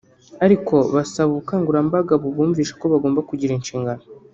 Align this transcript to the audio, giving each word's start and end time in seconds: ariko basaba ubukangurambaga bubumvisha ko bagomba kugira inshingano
ariko 0.45 0.75
basaba 0.93 1.27
ubukangurambaga 1.31 2.13
bubumvisha 2.23 2.73
ko 2.81 2.85
bagomba 2.93 3.27
kugira 3.29 3.55
inshingano 3.57 4.03